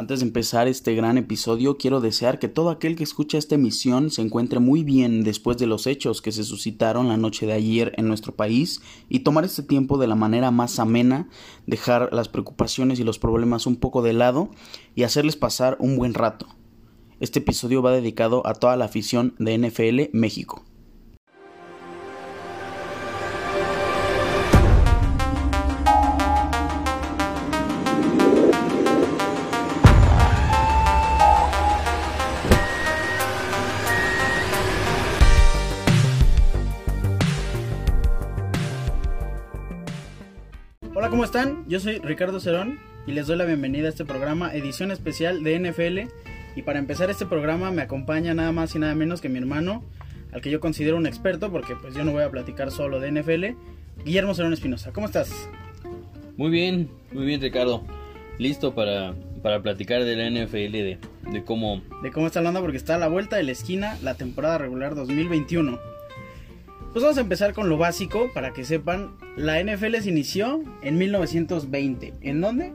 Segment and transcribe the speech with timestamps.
[0.00, 4.12] Antes de empezar este gran episodio, quiero desear que todo aquel que escucha esta emisión
[4.12, 7.94] se encuentre muy bien después de los hechos que se suscitaron la noche de ayer
[7.96, 11.28] en nuestro país y tomar este tiempo de la manera más amena,
[11.66, 14.50] dejar las preocupaciones y los problemas un poco de lado
[14.94, 16.46] y hacerles pasar un buen rato.
[17.18, 20.67] Este episodio va dedicado a toda la afición de NFL México.
[41.68, 45.58] Yo soy Ricardo Cerón y les doy la bienvenida a este programa, edición especial de
[45.60, 46.10] NFL.
[46.56, 49.84] Y para empezar este programa me acompaña nada más y nada menos que mi hermano,
[50.32, 53.12] al que yo considero un experto, porque pues yo no voy a platicar solo de
[53.12, 53.44] NFL,
[54.02, 54.94] Guillermo Cerón Espinosa.
[54.94, 55.30] ¿Cómo estás?
[56.38, 57.84] Muy bien, muy bien Ricardo.
[58.38, 60.98] Listo para, para platicar de la NFL, de,
[61.30, 61.82] de cómo...
[62.02, 64.94] De cómo está hablando porque está a la vuelta de la esquina la temporada regular
[64.94, 65.78] 2021.
[66.98, 69.12] Pues vamos a empezar con lo básico para que sepan.
[69.36, 72.14] La NFL se inició en 1920.
[72.22, 72.72] ¿En dónde?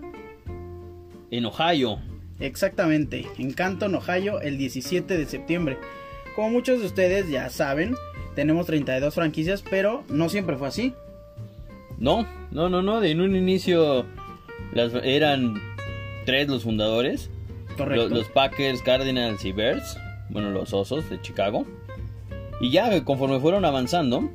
[1.30, 2.00] En Ohio.
[2.40, 5.78] Exactamente, en Canton, Ohio, el 17 de septiembre.
[6.38, 7.96] Como muchos de ustedes ya saben,
[8.34, 10.94] tenemos 32 franquicias, pero no siempre fue así.
[11.98, 13.04] No, no, no, no.
[13.04, 14.06] En un inicio
[14.72, 15.62] las, eran
[16.26, 17.30] tres los fundadores.
[17.76, 18.04] Correcto.
[18.04, 19.98] Los, los Packers, Cardinals y Bears.
[20.30, 21.66] Bueno, los Osos de Chicago.
[22.62, 24.32] Y ya conforme fueron avanzando,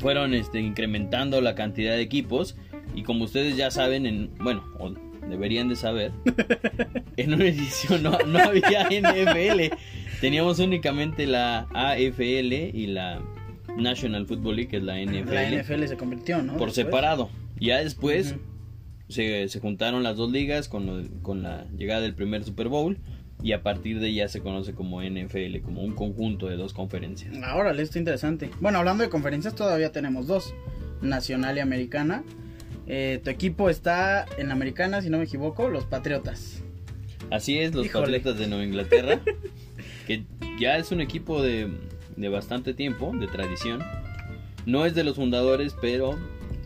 [0.00, 2.56] fueron este, incrementando la cantidad de equipos.
[2.94, 4.92] Y como ustedes ya saben, en, bueno, o
[5.28, 6.12] deberían de saber,
[7.16, 9.74] en una edición no, no había NFL.
[10.20, 13.22] Teníamos únicamente la AFL y la
[13.76, 15.34] National Football League, que es la NFL.
[15.34, 16.56] La NFL se convirtió, ¿no?
[16.56, 16.74] Por Después.
[16.74, 17.30] separado.
[17.58, 18.36] Ya después
[19.08, 22.98] se, se juntaron las dos ligas con, con la llegada del primer Super Bowl.
[23.42, 27.34] Y a partir de ya se conoce como NFL, como un conjunto de dos conferencias.
[27.42, 28.50] Ahora, esto interesante.
[28.60, 30.54] Bueno, hablando de conferencias, todavía tenemos dos:
[31.00, 32.22] Nacional y Americana.
[32.86, 36.62] Eh, tu equipo está en la Americana, si no me equivoco, los Patriotas.
[37.30, 38.18] Así es, los Híjole.
[38.18, 39.20] Patriotas de Nueva Inglaterra,
[40.06, 40.24] que
[40.58, 41.70] ya es un equipo de,
[42.16, 43.80] de bastante tiempo, de tradición.
[44.66, 46.18] No es de los fundadores, pero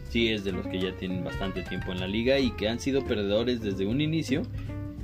[0.09, 2.81] sí es de los que ya tienen bastante tiempo en la liga y que han
[2.81, 4.43] sido perdedores desde un inicio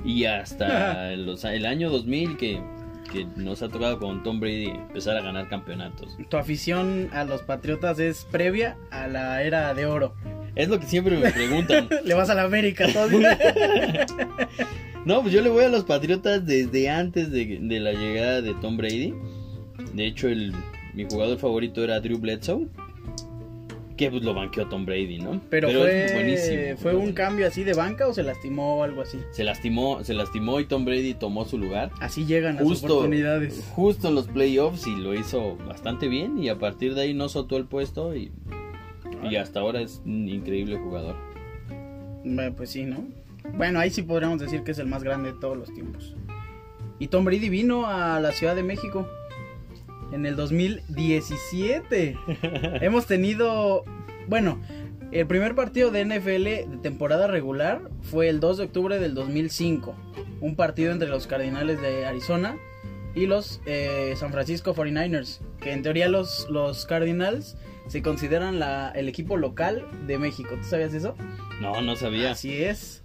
[0.05, 2.61] y hasta los- el año 2000 que,
[3.11, 6.17] que nos ha tocado con Tom Brady empezar a ganar campeonatos.
[6.29, 10.13] Tu afición a los Patriotas es previa a la era de oro.
[10.55, 11.87] Es lo que siempre me preguntan.
[12.05, 13.07] Le vas a la América, todo.
[15.05, 18.53] No, pues yo le voy a los Patriotas desde antes de, de la llegada de
[18.61, 19.15] Tom Brady.
[19.95, 20.53] De hecho, el,
[20.93, 22.67] mi jugador favorito era Drew Bledsoe.
[24.01, 25.39] Que pues lo banqueó Tom Brady, ¿no?
[25.51, 26.75] Pero, fue, buenísimo.
[26.77, 29.19] fue un cambio así de banca o se lastimó o algo así.
[29.29, 31.91] Se lastimó, se lastimó y Tom Brady tomó su lugar.
[31.99, 33.63] Así llegan las Justo, oportunidades.
[33.75, 36.39] justo en los playoffs y lo hizo bastante bien.
[36.39, 38.31] Y a partir de ahí no soltó el puesto y,
[39.29, 41.15] y hasta ahora es un increíble jugador.
[42.25, 43.05] Bueno, Pues sí, ¿no?
[43.53, 46.15] Bueno, ahí sí podríamos decir que es el más grande de todos los tiempos.
[46.97, 49.07] Y Tom Brady vino a la Ciudad de México
[50.11, 52.17] en el 2017.
[52.81, 53.83] Hemos tenido,
[54.27, 54.61] bueno,
[55.11, 59.95] el primer partido de NFL de temporada regular fue el 2 de octubre del 2005.
[60.39, 62.57] Un partido entre los Cardinales de Arizona
[63.13, 65.39] y los eh, San Francisco 49ers.
[65.59, 67.57] Que en teoría los, los Cardinals
[67.87, 70.49] se consideran la, el equipo local de México.
[70.55, 71.15] ¿Tú sabías eso?
[71.59, 72.31] No, no sabía.
[72.31, 73.03] Así es.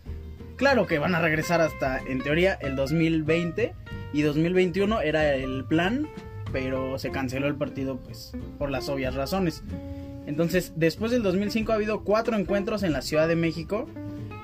[0.57, 3.75] Claro que van a regresar hasta, en teoría, el 2020
[4.13, 6.09] y 2021 era el plan,
[6.53, 9.63] pero se canceló el partido, pues, por las obvias razones.
[10.27, 13.87] Entonces, después del 2005 ha habido cuatro encuentros en la Ciudad de México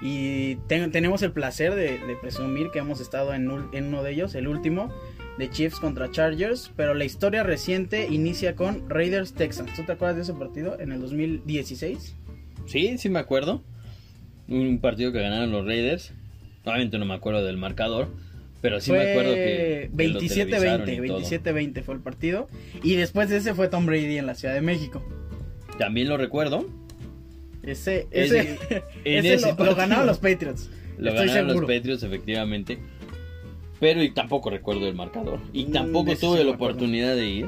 [0.00, 4.34] y te- tenemos el placer de, presumir que hemos estado en, en uno de ellos,
[4.34, 4.92] el último,
[5.38, 9.74] de Chiefs contra Chargers, pero la historia reciente inicia con Raiders Texans.
[9.74, 12.14] ¿Tú te acuerdas de ese partido en el 2016?
[12.66, 13.62] Sí, sí me acuerdo.
[14.48, 16.12] Un partido que ganaron los Raiders.
[16.64, 18.08] Obviamente no me acuerdo del marcador.
[18.62, 19.90] Pero sí me acuerdo que.
[19.96, 21.20] que lo 27-20, televisaron y todo.
[21.20, 22.48] 27-20 fue el partido.
[22.82, 25.04] Y después de ese fue Tom Brady en la Ciudad de México.
[25.78, 26.64] También lo recuerdo.
[27.62, 28.58] Ese, Ese-
[29.04, 30.70] en ese ese lo, lo ganaron los Patriots.
[30.98, 31.66] Lo Estoy ganaron seguro.
[31.68, 32.78] los Patriots, efectivamente.
[33.80, 35.40] Pero y tampoco recuerdo el marcador.
[35.52, 37.46] Y Mm, tampoco tuve sí la oportunidad de ir,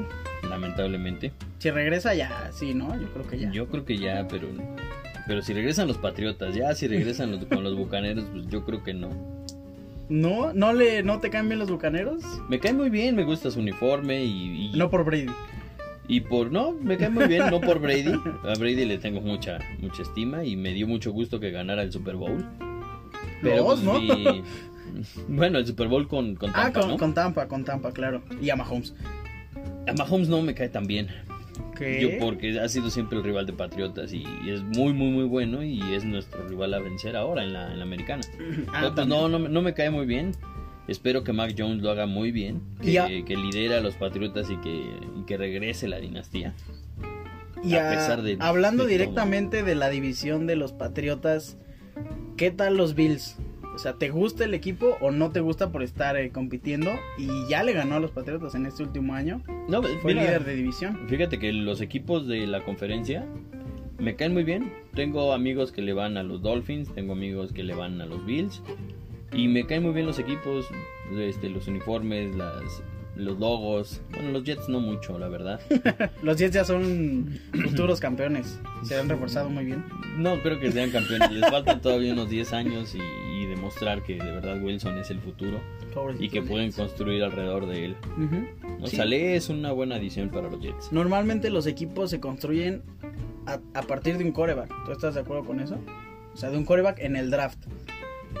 [0.49, 1.31] lamentablemente.
[1.59, 2.99] Si regresa ya, sí, ¿no?
[2.99, 3.51] Yo creo que ya.
[3.51, 4.49] Yo creo que ya, pero.
[5.27, 8.83] Pero si regresan los Patriotas, ya si regresan los- con los Bucaneros, pues yo creo
[8.83, 9.09] que no.
[10.09, 10.53] ¿No?
[10.53, 12.23] ¿No, le, ¿No te cambian los bucaneros?
[12.49, 15.31] Me cae muy bien, me gusta su uniforme y, y, No por Brady.
[16.07, 18.13] y por no, me cae muy bien, no por Brady.
[18.43, 21.91] A Brady le tengo mucha mucha estima y me dio mucho gusto que ganara el
[21.91, 22.45] Super Bowl.
[23.41, 23.93] Pero pues, ¿no?
[25.27, 26.97] Bueno, el Super Bowl con, con Ah, Tampa, con, ¿no?
[26.97, 28.21] con Tampa, con Tampa, claro.
[28.41, 28.93] Y a Mahomes.
[29.87, 31.07] A Mahomes no me cae tan bien.
[31.77, 31.99] ¿Qué?
[32.01, 35.25] Yo porque ha sido siempre el rival de Patriotas y, y es muy, muy, muy
[35.25, 38.23] bueno y es nuestro rival a vencer ahora en la, en la americana.
[38.73, 40.31] Ah, no, no, no me cae muy bien.
[40.87, 44.49] Espero que Mac Jones lo haga muy bien, que, a- que lidere a los Patriotas
[44.51, 44.69] y que,
[45.19, 46.53] y que regrese la dinastía.
[47.63, 51.57] Y a a- pesar de- hablando de directamente de la división de los Patriotas,
[52.37, 53.37] ¿qué tal los Bills?
[53.75, 56.91] O sea, ¿te gusta el equipo o no te gusta por estar eh, compitiendo?
[57.17, 59.41] Y ya le ganó a los Patriotas en este último año.
[59.67, 60.97] No, Fue mira, líder de división.
[61.07, 63.27] Fíjate que los equipos de la conferencia
[63.99, 64.71] me caen muy bien.
[64.93, 68.25] Tengo amigos que le van a los Dolphins, tengo amigos que le van a los
[68.25, 68.61] Bills.
[69.33, 70.67] Y me caen muy bien los equipos,
[71.17, 72.81] este, los uniformes, las,
[73.15, 74.01] los logos.
[74.11, 75.59] Bueno, los Jets no mucho, la verdad.
[76.23, 78.59] Los Jets ya son futuros campeones.
[78.83, 79.83] Se han reforzado muy bien.
[80.17, 81.31] No creo que sean campeones.
[81.31, 82.99] Les faltan todavía unos 10 años y,
[83.41, 85.59] y demostrar que de verdad Wilson es el futuro
[86.19, 87.95] y que pueden construir alrededor de él.
[88.17, 88.83] Ujú.
[88.83, 88.97] O Sí.
[88.97, 90.91] sea, Lee es una buena adición para los Jets.
[90.91, 92.83] Normalmente los equipos se construyen
[93.45, 94.69] a, a partir de un coreback.
[94.85, 95.77] ¿Tú estás de acuerdo con eso?
[96.33, 97.59] O sea, de un coreback en el draft.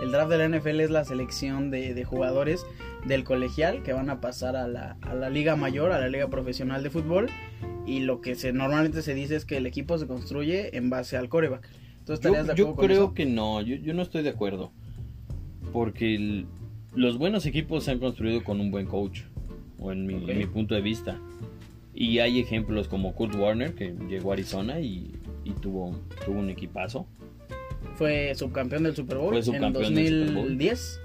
[0.01, 2.65] El draft de la NFL es la selección de, de jugadores
[3.05, 6.27] del colegial que van a pasar a la, a la liga mayor, a la liga
[6.29, 7.27] profesional de fútbol.
[7.87, 11.17] Y lo que se normalmente se dice es que el equipo se construye en base
[11.17, 11.67] al coreback.
[12.05, 13.13] ¿Tú estarías Yo, de yo creo eso?
[13.13, 14.71] que no, yo, yo no estoy de acuerdo.
[15.71, 16.45] Porque el-
[16.93, 19.21] los buenos equipos se han construido con un buen coach,
[19.79, 21.19] o en mi, en mi punto de vista.
[21.93, 25.11] Y hay ejemplos como Kurt Warner, que llegó a Arizona y,
[25.43, 25.95] y tuvo,
[26.25, 27.05] tuvo un equipazo.
[27.95, 30.43] Fue subcampeón del Super Bowl en subcampeón del Super Bowl.
[30.43, 31.01] 2010.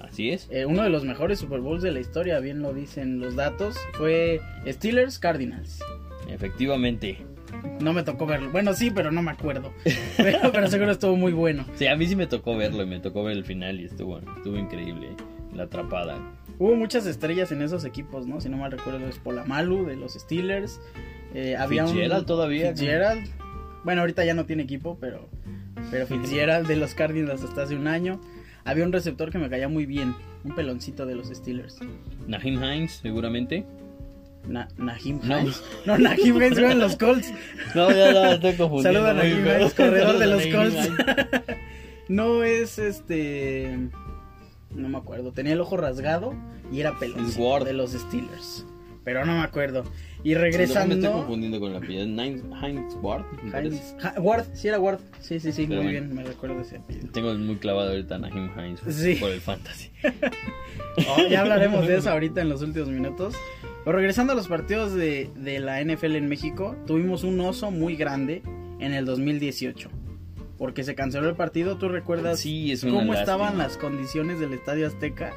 [0.00, 0.48] Así es.
[0.50, 3.76] Eh, uno de los mejores Super Bowls de la historia, bien lo dicen los datos,
[3.94, 5.80] fue Steelers Cardinals.
[6.28, 7.18] Efectivamente.
[7.80, 8.50] No me tocó verlo.
[8.50, 9.72] Bueno, sí, pero no me acuerdo.
[10.16, 11.64] Pero, pero seguro estuvo muy bueno.
[11.76, 14.18] Sí, a mí sí me tocó verlo y me tocó ver el final y estuvo,
[14.18, 15.08] estuvo increíble.
[15.54, 16.18] La atrapada.
[16.58, 18.40] Hubo muchas estrellas en esos equipos, ¿no?
[18.40, 20.80] Si no mal recuerdo, es Polamalu de los Steelers.
[21.34, 22.68] Eh, había un Fitzgerald todavía.
[22.70, 23.26] Fitzgerald.
[23.84, 25.28] Bueno, ahorita ya no tiene equipo, pero
[25.90, 28.20] pero Fitzgerald de los Cardinals hasta hace un año.
[28.64, 30.14] Había un receptor que me caía muy bien,
[30.44, 31.78] un peloncito de los Steelers.
[32.26, 33.64] Nahim Hines, seguramente.
[34.46, 35.40] Na Nahim No.
[35.40, 35.62] Hines.
[35.86, 37.32] No, Nahim Hines juega en los Colts.
[37.74, 39.00] No, ya no, estoy confundiendo.
[39.00, 39.46] Saluda a Nahim.
[39.46, 40.88] Hines, corredor de los Colts.
[42.08, 43.90] No es este.
[44.74, 45.32] No me acuerdo.
[45.32, 46.34] Tenía el ojo rasgado
[46.72, 48.64] y era peloncito de los Steelers.
[49.08, 49.84] Pero no me acuerdo.
[50.22, 51.12] Y Sí, luego me estoy regresando.
[51.12, 52.04] confundiendo con la apellido.
[52.04, 52.42] Hines
[53.00, 53.24] Ward.
[54.00, 54.98] Ja- Ward, sí era Ward.
[55.22, 57.08] Sí, sí, sí, Pero muy bien, me recuerdo ese apellido.
[57.10, 59.14] Tengo muy clavado ahorita a Nahim Hines Sí.
[59.14, 59.88] por el fantasy.
[61.08, 63.34] Oh, ya hablaremos de eso ahorita en los últimos minutos.
[63.84, 67.96] Pero regresando a los partidos de, de la NFL en México, tuvimos un oso muy
[67.96, 68.42] grande
[68.80, 69.88] en el 2018.
[70.58, 74.88] Porque se canceló el partido, ¿tú recuerdas Sí, es cómo estaban las condiciones del Estadio
[74.88, 75.32] Azteca?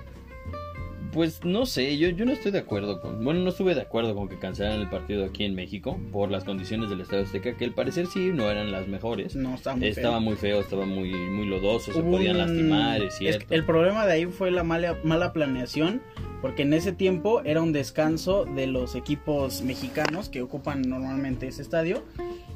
[1.13, 3.21] Pues no sé, yo, yo no estoy de acuerdo con.
[3.23, 6.45] Bueno, no estuve de acuerdo con que cancelaran el partido aquí en México por las
[6.45, 9.35] condiciones del Estadio Azteca, que al parecer sí no eran las mejores.
[9.35, 10.21] No, estaba muy estaba feo.
[10.21, 13.45] muy feo, estaba muy, muy lodoso, se podían un- lastimar, es es cierto.
[13.47, 16.01] que el problema de ahí fue la mala, mala planeación,
[16.41, 21.61] porque en ese tiempo era un descanso de los equipos mexicanos que ocupan normalmente ese
[21.61, 22.03] estadio,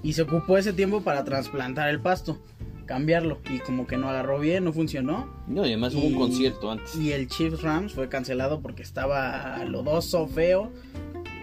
[0.02, 2.38] y se ocupó ese tiempo para trasplantar el pasto,
[2.86, 6.18] cambiarlo, y como que no agarró bien, no funcionó, No, y además hubo un y-
[6.18, 6.96] concierto antes.
[6.96, 10.72] y el Chiefs Rams fue cancelado porque estaba lodoso, feo,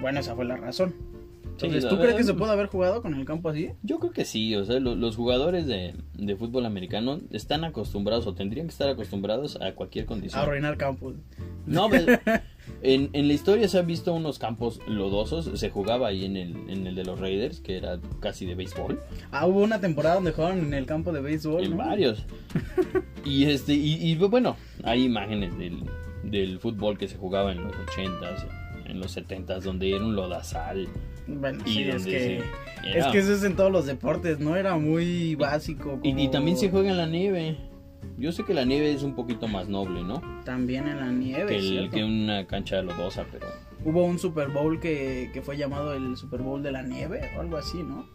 [0.00, 0.94] bueno, esa fue la razón.
[1.44, 3.70] Entonces, la ¿tú crees que se puede haber jugado con el campo así?
[3.82, 8.26] Yo creo que sí, o sea, lo- los jugadores de, de fútbol americano están acostumbrados
[8.26, 10.42] o tendrían que estar acostumbrados a cualquier A condición.
[10.42, 11.14] arruinar campos.
[11.66, 12.04] No, pues,
[12.83, 16.57] en, en la historia se han visto unos campos lodosos, se jugaba ahí en el,
[16.69, 19.00] en el de los Raiders, que era casi de béisbol,
[19.31, 21.76] Ah, hubo una temporada donde jugaron en el campo de béisbol, en ¿no?
[21.78, 22.25] varios.
[23.25, 25.85] Y este, y, y, bueno, hay imágenes del,
[26.25, 28.47] del fútbol que se jugaba en los 80s,
[28.87, 30.88] en los 70s, donde era un lodazal.
[31.28, 32.42] Bueno, Y sí, es que,
[32.85, 34.57] es que eso es en todos los deportes, ¿no?
[34.57, 36.00] Era muy básico.
[36.02, 37.57] y, también se juega en la nieve.
[38.18, 40.21] Yo sé que la nieve es un poquito más noble, ¿no?
[40.44, 43.47] También en la nieve, que, el- que una cancha lodosa, pero
[43.85, 47.40] Hubo un Super Bowl que, que fue llamado el Super Bowl de la nieve o
[47.40, 48.06] algo así, ¿no?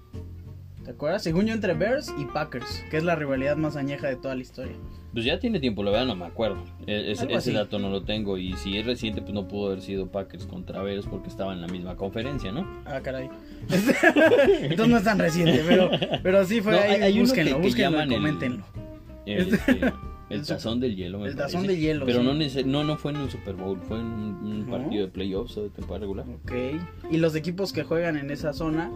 [0.86, 1.22] ¿Te acuerdas?
[1.24, 4.42] Según yo, entre Bears y Packers, que es la rivalidad más añeja de toda la
[4.42, 4.72] historia.
[5.14, 6.64] pues ya tiene tiempo, la verdad no me acuerdo.
[6.86, 10.08] E- ese- dato no lo tengo y si es reciente pues no pudo haber sido
[10.10, 12.66] Packers contra Bears porque estaban en la misma conferencia, ¿no?
[12.86, 13.30] Ah, caray.
[14.62, 15.90] Entonces no es tan reciente, pero,
[16.24, 16.92] pero sí fue No, ahí.
[16.92, 18.64] hay- hay uno búsquenlo, que- que búsquenlo y el- coméntenlo.
[19.28, 19.94] El, Este- este, el
[20.30, 21.76] el tazón del hielo, me el tazón parece.
[21.76, 22.26] de hielo, Pero sí.
[22.26, 24.72] no, neces- no no fue en un Super Bowl, fue en un, un ¿No?
[24.72, 26.26] partido de playoffs o de temporada regular.
[26.44, 26.52] Ok.
[27.12, 28.92] Y los equipos que juegan en esa zona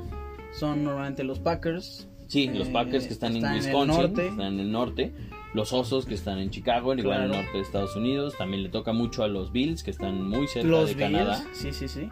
[0.53, 2.07] son normalmente los Packers.
[2.27, 4.27] Sí, los Eh, Packers que están, están en en el Wisconsin, norte.
[4.27, 5.13] están en el norte,
[5.53, 7.43] Los Osos que están en Chicago, igual en el Claro.
[7.43, 8.35] norte de Estados Unidos.
[8.37, 11.43] También le toca mucho a los Bills que están muy cerca Los de Bills, Canadá.
[11.51, 12.09] sí, sí, sí.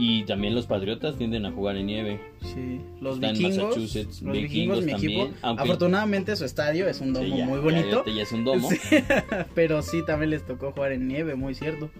[0.00, 2.20] Y también los Patriotas tienden a jugar en nieve.
[2.40, 5.36] Sí, los Está en vikingos, Massachusetts, los vikingos vikingos, mi también, equipo.
[5.42, 8.04] aunque- Afortunadamente su estadio es un domo Sí, ya, muy bonito.
[8.06, 8.70] Ya, ya es un domo.
[8.70, 8.78] Sí,
[9.56, 11.90] pero sí, también les tocó jugar en nieve, muy cierto.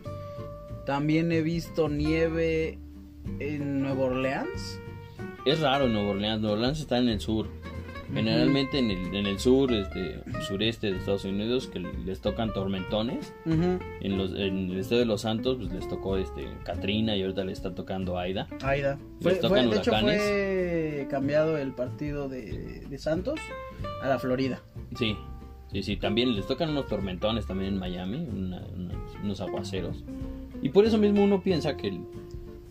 [0.87, 2.78] También he visto nieve
[3.40, 4.81] en Nueva Orleans.
[5.45, 6.40] Es raro Nueva Orleans.
[6.40, 7.49] Nueva Orleans está en el sur.
[8.14, 13.34] Generalmente en el, en el sur, este, sureste de Estados Unidos, que les tocan tormentones.
[13.46, 17.44] En, los, en el estado de Los Santos, pues les tocó este Katrina y ahorita
[17.44, 18.48] le está tocando Aida.
[18.62, 18.98] Aida.
[19.20, 23.38] Fue, Les fue- tocan de hecho fue cambiado el partido de, de Santos
[24.02, 24.60] a la Florida.
[24.96, 25.16] Sí,
[25.72, 25.96] sí, sí.
[25.96, 30.04] También les tocan unos tormentones también en Miami, una- unos, unos aguaceros.
[30.62, 32.00] Y por eso mismo uno piensa que, el-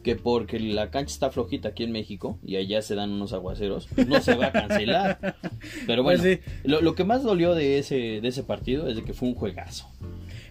[0.08, 3.90] que porque la cancha está flojita aquí en México y allá se dan unos aguaceros,
[4.08, 5.20] no se va a cancelar.
[5.86, 6.52] Pero bueno, Pues sí.
[6.64, 9.36] lo, lo que más dolió de ese, de ese partido es de que fue un
[9.36, 9.90] juegazo.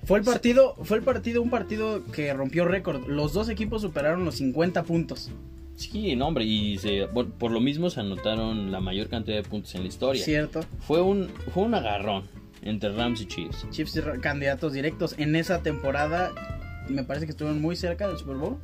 [0.05, 3.07] Fue el partido, fue el partido, un partido que rompió récord.
[3.09, 5.31] Los dos equipos superaron los 50 puntos.
[5.75, 9.43] Sí, no, hombre, y se- por, por lo mismo se anotaron la mayor cantidad de
[9.43, 10.23] puntos en la historia.
[10.23, 10.61] Cierto.
[10.81, 12.25] Fue un, fue un agarrón
[12.63, 13.67] entre Rams y Chiefs.
[13.71, 16.31] Chiefs y candidatos directos en esa temporada.
[16.89, 18.59] Me parece que estuvieron muy cerca del Super Bowl.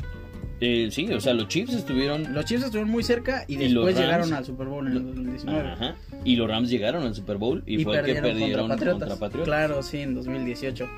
[0.60, 2.32] Eh, sí, o sea, los Chiefs estuvieron...
[2.34, 5.06] Los Chiefs estuvieron muy cerca y Y después Rams- llegaron al Super Bowl en el
[5.06, 5.68] 2019.
[5.70, 9.44] Ajá, y los Rams llegaron al Super Bowl y, fue que perdieron contra Patriotas.
[9.44, 10.88] Claro, sí, en 2018.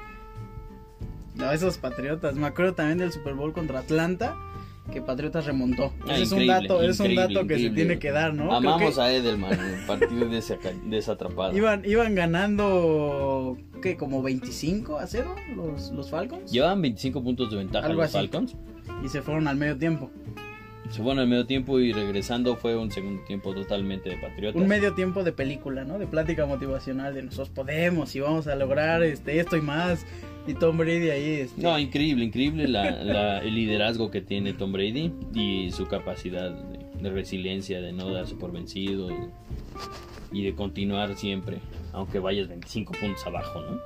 [1.37, 2.35] No, esos Patriotas.
[2.37, 4.37] Me acuerdo también del Super Bowl contra Atlanta.
[4.93, 5.95] Que Patriotas remontó.
[6.07, 8.55] Ah, Ese es un dato, es un dato que se tiene que dar, ¿no?
[8.55, 11.55] Amamos que a Edelman en el partido de esa, de esa atrapada.
[11.55, 13.97] Iban, iban ganando, ¿qué?
[13.97, 16.53] Como 25 a 0 los, los Falcons.
[16.53, 18.19] Llevaban 25 puntos de ventaja Algo los así.
[18.29, 18.57] Falcons.
[19.05, 20.11] Y se fueron al medio tiempo.
[20.91, 24.61] Se fueron al medio tiempo y regresando fue un segundo tiempo totalmente de Patriotas.
[24.61, 25.99] Un medio tiempo de película, ¿no?
[25.99, 30.05] De plática motivacional de nosotros podemos y vamos a lograr este esto y más.
[30.47, 34.73] Y Tom Brady ahí este, No, increíble, increíble la, la- el liderazgo que tiene Tom
[34.73, 39.09] Brady y su capacidad de, de resiliencia, de no darse por vencido
[40.33, 41.59] y de continuar siempre,
[41.95, 43.81] aunque vayas 25 puntos abajo, ¿no?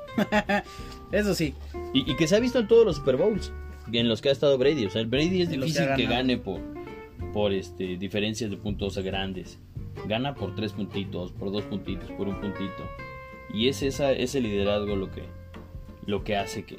[1.13, 1.55] Eso sí,
[1.95, 3.53] Y, y que se ha visto en todos los Super Bowls
[3.93, 4.87] en los que ha estado Brady.
[4.87, 6.61] O sea, el Brady es que difícil que, gane por,
[7.33, 9.59] por este, diferencias de puntos grandes.
[10.07, 12.89] Gana por tres puntitos, por dos puntitos, por un puntito.
[13.53, 15.23] Y es esa, ese liderazgo lo que,
[16.07, 16.79] lo que hace que,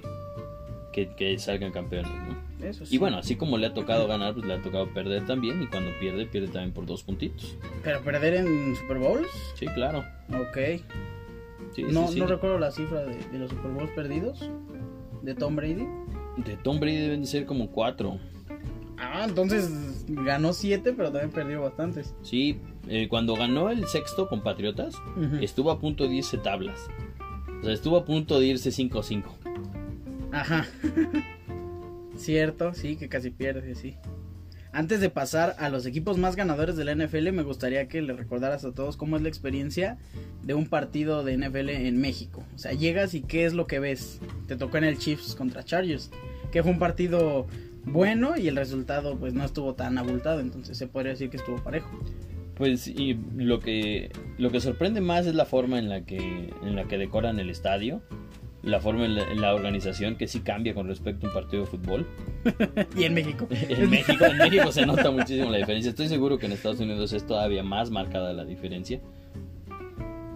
[0.94, 2.12] que, que salgan campeones.
[2.12, 2.66] ¿no?
[2.66, 2.96] eso sí.
[2.96, 5.62] Y bueno, así como le ha tocado ganar, pues le ha tocado perder también.
[5.62, 7.58] Y cuando pierde, pierde también por dos puntitos.
[7.84, 10.06] Pero perder en Super Bowls, Sí, claro.
[10.30, 10.82] ok.
[11.74, 12.20] Sí, no, sí.
[12.20, 14.50] no recuerdo la cifra de, de los Super Bowls perdidos
[15.22, 15.86] de Tom Brady.
[16.46, 18.20] De Tom Brady deben de ser como cuatro.
[18.98, 22.14] Ah, entonces ganó 7, pero también perdió bastantes.
[22.22, 24.94] Sí, eh, cuando ganó el sexto con Patriotas,
[25.42, 26.80] estuvo a punto de irse tablas.
[27.62, 29.24] O sea, estuvo a punto de irse 5-5.
[30.32, 30.68] Ajá.
[32.18, 33.96] Cierto, sí, que casi pierde, sí.
[34.72, 38.14] Antes de pasar a los equipos más ganadores de la NFL, me gustaría que le
[38.14, 39.98] recordaras a todos cómo es la experiencia
[40.44, 42.44] de un partido de NFL en México.
[42.54, 44.20] O sea, llegas y qué es lo que ves.
[44.48, 46.12] Te tocó en el Chiefs contra Chargers,
[46.52, 47.48] que fue un partido
[47.86, 51.58] bueno y el resultado pues no estuvo tan abultado, entonces se podría decir que estuvo
[51.64, 51.90] parejo.
[52.56, 56.76] Pues y lo que lo que sorprende más es la forma en la que en
[56.76, 58.02] la que decoran el estadio,
[58.64, 61.64] la forma en la, en la organización que sí cambia con respecto a un partido
[61.64, 62.08] de fútbol.
[62.98, 63.48] Y en México.
[63.70, 65.90] En México, en México se nota muchísimo la diferencia.
[65.90, 69.00] Estoy seguro que en Estados Unidos es todavía más marcada la diferencia.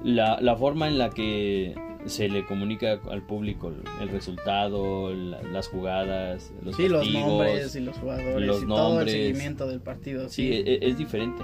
[0.03, 1.75] La, la forma en la que
[2.07, 7.79] se le comunica al público el, resultado, la- las jugadas, los Sí, los nombres y
[7.79, 9.11] los jugadores los y todo el nombres.
[9.13, 10.29] seguimiento del partido.
[10.29, 11.43] Sí, e- e- es, diferente.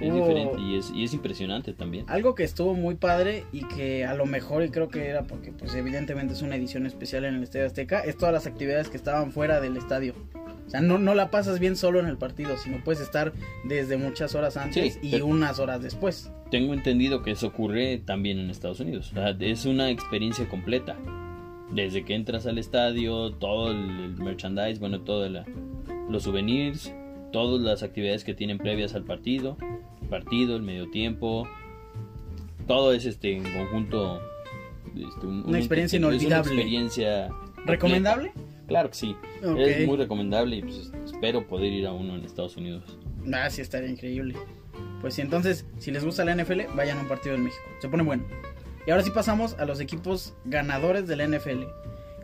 [0.00, 2.06] Es diferente y es, y es impresionante también.
[2.08, 5.52] Algo que estuvo muy padre y que a lo mejor, y creo que era porque
[5.52, 8.96] pues evidentemente es una edición especial en el Estadio Azteca, es todas las actividades que
[8.96, 10.14] estaban fuera del estadio.
[10.68, 13.32] O sea, no, no la pasas bien solo en el partido, sino puedes estar
[13.64, 16.30] desde muchas horas antes Sí, y unas horas después.
[16.50, 19.10] Tengo entendido que eso ocurre también en Estados Unidos.
[19.12, 20.94] O sea, es una experiencia completa.
[21.72, 25.30] Desde que entras al estadio, todo el, merchandise, bueno, todos
[26.08, 26.94] los souvenirs,
[27.32, 29.56] todas las actividades que tienen previas al partido,
[30.02, 31.46] el partido, el medio tiempo,
[32.66, 34.20] todo es este en conjunto.
[34.96, 36.52] este, un- Una un- experiencia es una inolvidable.
[36.52, 37.78] experiencia completa.
[38.68, 39.16] Claro que sí.
[39.42, 42.98] Es muy recomendable y pues, espero poder ir a uno en Estados Unidos.
[43.32, 44.36] Ah, sí, estaría increíble.
[45.00, 47.64] Pues sí, entonces, si les gusta la NFL, vayan a un partido en México.
[47.80, 48.24] Se pone bueno.
[48.86, 51.64] Y ahora sí pasamos a los equipos ganadores de la NFL.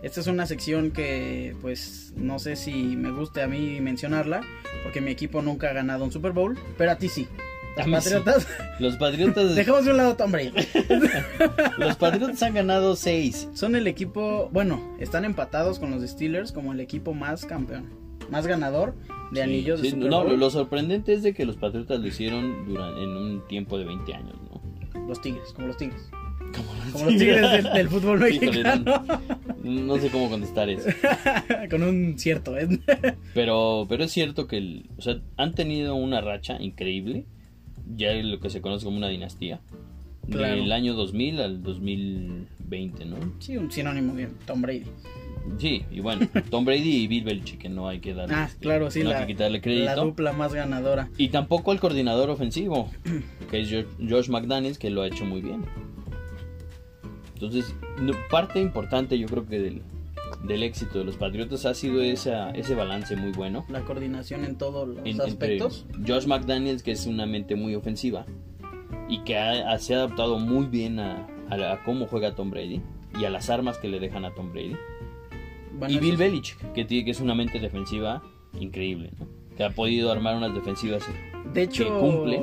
[0.03, 4.43] Esta es una sección que, pues, no sé si me guste a mí mencionarla,
[4.83, 7.27] porque mi equipo nunca ha ganado un Super Bowl, pero a ti sí.
[7.76, 8.47] Patriotas.
[8.78, 10.52] Los Patriotas, Dejamos de un lado Brady.
[11.78, 13.49] los Patriotas han ganado 6.
[13.54, 17.90] Son el equipo, bueno, están empatados con los Steelers como el equipo más campeón,
[18.31, 18.95] más ganador
[19.33, 23.02] de anillos de Super no, lo sorprendente es de que los Patriotas lo hicieron durante,
[23.02, 25.07] en un tiempo de 20 años, ¿no?
[25.09, 26.09] Los Tigres, como los Tigres.
[26.54, 29.04] Como Como los Tigres del, del fútbol Híjole, mexicano.
[29.64, 30.88] no, no sé cómo contestar eso.
[31.69, 32.69] con un cierto, ¿eh?
[33.35, 37.26] Pero, pero es cierto que el- o sea, han tenido una racha increíble.
[37.97, 39.61] Ya es lo que se conoce como una dinastía.
[40.31, 40.57] Claro.
[40.57, 43.17] Del año 2000 al 2020, ¿no?
[43.41, 44.85] Sí, un sinónimo de Tom Brady.
[45.59, 48.91] Sí, y bueno, Tom Brady y Bill Belichick, que no hay que darle, Ah, claro,
[48.91, 50.05] sí, no la, hay que quitarle la crédito.
[50.05, 51.11] dupla más ganadora.
[51.19, 52.91] Y tampoco al coordinador ofensivo,
[53.50, 53.69] que es
[54.00, 55.64] George McDaniels, que lo ha hecho muy bien.
[57.35, 57.75] Entonces,
[58.31, 59.83] parte importante yo creo que del,
[60.47, 63.65] del éxito de los Patriotas ha sido esa, ese balance muy bueno.
[63.69, 65.87] La coordinación en todos los en- aspectos.
[66.07, 68.27] Josh McDaniels, que es una mente muy ofensiva
[69.09, 72.35] y que ha- ha- se ha adaptado muy bien a, a la- a cómo juega
[72.35, 72.83] Tom Brady
[73.19, 74.77] y a las armas que le dejan a Tom Brady.
[75.79, 76.17] Bueno, y Bill.
[76.17, 78.23] Belichick, que, tiene, que es una mente defensiva
[78.61, 79.27] increíble, ¿no?
[79.57, 81.05] que ha podido armar unas defensivas.
[81.53, 82.41] De hecho, que cumple.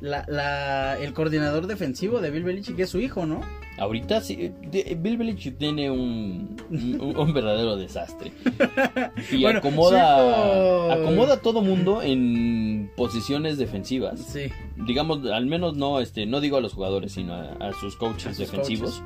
[0.00, 3.40] La, la, el coordinador defensivo de Bill Belichick es su hijo, ¿no?
[3.76, 8.32] Ahorita sí, de- Bill Belichick tiene un, un, un verdadero desastre.
[9.32, 14.20] Y Bueno, acomoda, acomoda a todo mundo en posiciones defensivas.
[14.20, 14.42] Sí.
[14.86, 18.26] digamos, al menos no, este, no digo a los jugadores, sino a, a sus coaches
[18.26, 19.02] A sus defensivos,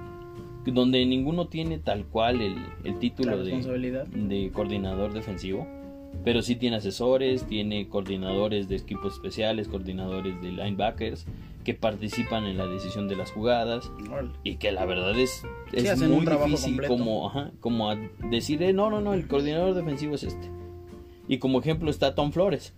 [0.66, 3.52] donde ninguno tiene tal cual el, el título de,
[4.14, 5.66] de coordinador defensivo,
[6.24, 11.24] pero sí tiene asesores, tiene coordinadores de equipos especiales, coordinadores de linebackers
[11.68, 13.92] que participan en la decisión de las jugadas
[14.42, 16.94] y que la verdad es, es muy difícil completo.
[16.96, 17.96] como, ajá, como a
[18.30, 20.50] decir, eh, no, no, no, el coordinador defensivo es este.
[21.28, 22.72] Y como ejemplo está Tom Flores,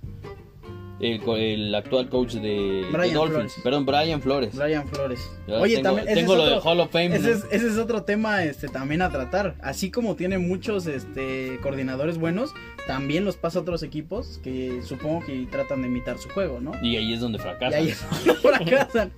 [1.01, 3.55] el, el actual coach de, de Dolphins, Flores.
[3.65, 4.55] perdón, Brian Flores.
[4.57, 5.21] Brian Flores.
[5.49, 7.17] Oye, tengo, también tengo lo otro- de Hall of Fame.
[7.17, 7.35] Ese ¿no?
[7.37, 9.55] es, ese es otro tema este, también a tratar.
[9.63, 12.53] Así como tiene muchos este, coordinadores buenos,
[12.87, 16.73] también los pasa a otros equipos que supongo que tratan de imitar su juego, ¿no?
[16.83, 17.81] Y ahí es donde Y fracasan.
[17.81, 19.13] ahí es donde fracasan.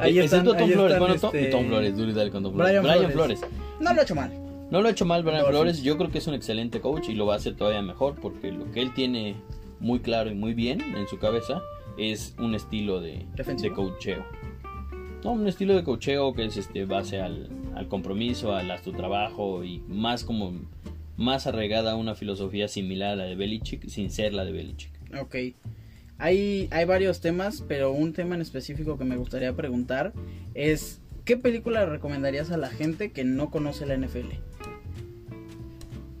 [0.00, 0.92] Ahí están, excepto Tom ahí Flores.
[0.94, 2.80] están, Bueno, Tom, este, Tom Flores, duro y con Tom Flores.
[2.80, 3.38] Brian Brian, Flores.
[3.40, 3.58] Flores.
[3.80, 4.32] No lo ha hecho mal.
[4.70, 5.46] No lo ha hecho mal Brian.
[5.46, 5.82] Flores.
[5.82, 8.50] Yo creo que es un excelente coach y lo va a hacer todavía mejor porque
[8.52, 9.36] lo que él tiene
[9.80, 11.62] muy claro y muy bien en su cabeza
[11.96, 13.70] es un estilo de, Defensivo.
[13.70, 14.24] de coacheo.
[15.24, 18.92] No, un estilo de coacheo que es este base al, al compromiso, al haz tu
[18.92, 20.52] trabajo y más como
[21.16, 24.92] más arraigada a una filosofía similar a la de Belichick sin ser la de Belichick.
[25.20, 25.34] Ok.
[26.18, 30.12] Hay, hay varios temas, pero un tema en específico que me gustaría preguntar
[30.54, 34.30] es, ¿qué película recomendarías a la gente que no conoce la NFL?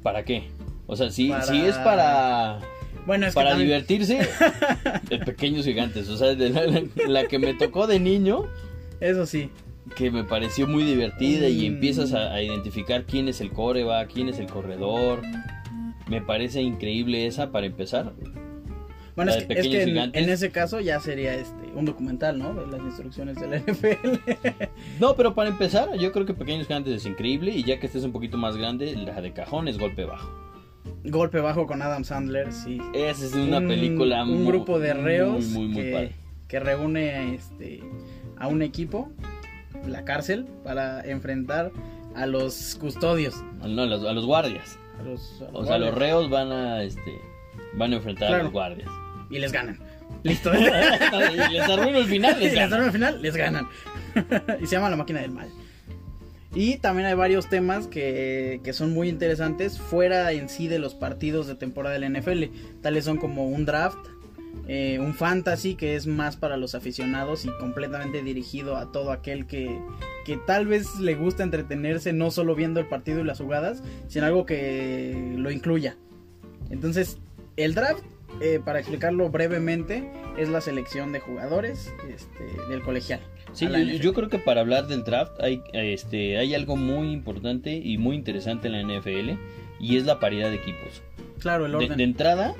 [0.02, 0.44] ¿Para qué?
[0.86, 2.60] O sea, si, Para- si es para
[3.08, 4.20] Bueno, es para que también- divertirse,
[5.08, 6.08] de pequeños gigantes.
[6.08, 8.44] O sea, de la, la- la que me tocó de niño,
[9.00, 9.50] Eso sí.
[9.96, 11.74] que me pareció muy divertida y Mm.
[11.74, 15.22] empiezas a, a identificar quién es el coreback, quién es el corredor.
[16.06, 18.12] Me parece increíble esa para empezar.
[19.16, 20.22] Bueno, es que, es que Pequeños en, Gigantes.
[20.22, 22.54] en ese caso ya sería este un documental, ¿no?
[22.54, 24.18] De las instrucciones de la NFL.
[25.00, 28.04] No, pero para empezar, yo creo que Pequeños Gigantes es increíble y ya que estés
[28.04, 30.30] un poquito más grande, la de cajón es golpe bajo.
[31.04, 32.80] Golpe bajo con Adam Sandler, sí.
[32.94, 36.12] Esa es una Un- película un muy- grupo de reos muy, muy, muy que, padre.
[36.48, 37.82] que reúne este
[38.36, 39.10] a un equipo
[39.86, 41.70] la cárcel para enfrentar
[42.14, 44.78] a los custodios, No, a los, a los guardias.
[44.98, 47.12] a los, a los O sea, los reos van a este
[47.74, 48.88] van a enfrentar a los guardias.
[49.30, 49.78] y les ganan.
[50.24, 50.50] Listo.
[50.52, 53.68] les arruino el final, les les dan al final, les ganan.
[54.60, 55.48] y se llama La Máquina del Mal.
[56.54, 60.94] Y también hay varios temas que, que son muy interesantes fuera en sí de los
[60.94, 62.44] partidos de temporada de la NFL.
[62.80, 63.98] Tales son como un draft,
[64.66, 69.46] eh, un fantasy que es más para los aficionados y completamente dirigido a todo aquel
[69.46, 69.80] que,
[70.24, 74.26] que tal vez le gusta entretenerse no solo viendo el partido y las jugadas, sino
[74.26, 75.96] algo que lo incluya.
[76.70, 77.18] Entonces,
[77.56, 78.04] el draft,
[78.40, 83.20] eh, para explicarlo brevemente, es la selección de jugadores este, del colegial.
[83.52, 83.66] Sí,
[84.00, 88.14] yo, creo que para hablar del draft hay, este, hay algo muy importante y muy
[88.14, 89.30] interesante en la NFL
[89.80, 91.02] y es la paridad de equipos.
[91.40, 91.96] Claro, el De, orden.
[91.96, 92.54] de entrada,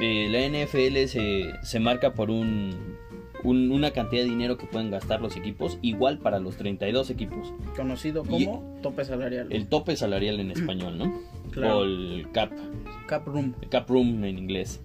[0.00, 2.96] eh, la NFL se, se marca por un,
[3.42, 7.52] un- una cantidad de dinero que pueden gastar los equipos, igual para los 32 equipos.
[7.74, 9.48] conocido y- como tope salarial.
[9.50, 11.20] El tope salarial en español, ¿no?
[11.50, 11.78] Claro.
[11.78, 12.50] O el cap,
[13.06, 13.54] cap room.
[13.60, 14.80] el cap room en inglés.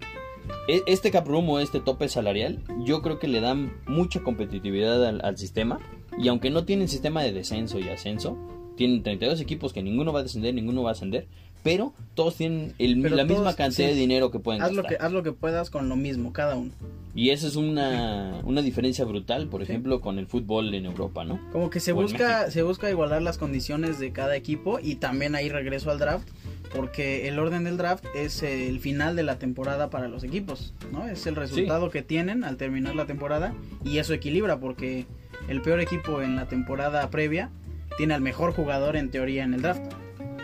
[0.68, 5.06] E- Este cap room o este tope salarial, yo creo que le dan mucha competitividad
[5.06, 5.80] al, al sistema.
[6.18, 8.38] Y aunque no tienen sistema de descenso y ascenso,
[8.76, 11.28] tienen 32 equipos que ninguno va a descender, ninguno va a ascender,
[11.64, 13.94] pero todos tienen el- Pero la misma todos, cantidad sí.
[13.94, 14.98] de dinero que pueden Haz lo gastar.
[15.00, 16.72] que, haz lo que puedas con lo mismo, cada uno.
[17.16, 21.40] Y esa es una, una diferencia brutal, por ejemplo, con el fútbol en Europa, ¿no?
[21.52, 25.36] Como que se O busca, se busca igualar las condiciones de cada equipo y también
[25.36, 26.28] ahí regreso al draft,
[26.76, 31.08] porque el orden del draft es el final de la temporada para los equipos, ¿no?
[31.08, 33.54] Es el resultado que tienen al terminar la temporada
[33.86, 35.06] y eso equilibra porque
[35.48, 37.50] el peor equipo en la temporada previa
[37.98, 39.84] tiene al mejor jugador en teoría en el draft.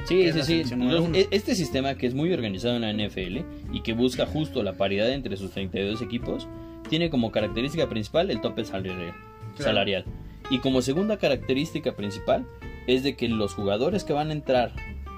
[0.05, 0.75] Sí, sí, sí.
[0.75, 4.63] Los- e- este sistema que es muy organizado en la NFL y que busca justo
[4.63, 6.47] la paridad entre sus 32 equipos,
[6.89, 9.13] tiene como característica principal el tope salarial.
[9.55, 9.71] Claro.
[9.71, 10.05] salarial.
[10.51, 12.45] Y como segunda característica principal
[12.87, 14.71] es de que los jugadores que van a entrar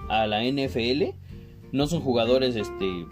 [0.09, 1.15] a la NFL
[1.71, 3.05] no son jugadores este